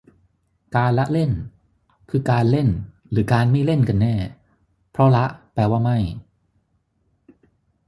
[0.75, 1.31] การละเล่น
[2.09, 2.69] คือการเล่น
[3.11, 4.15] หรือการไม่เล่นกันแน่
[4.91, 5.97] เพราะละแปลว่าไม่